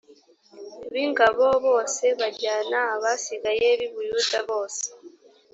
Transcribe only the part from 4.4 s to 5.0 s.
bose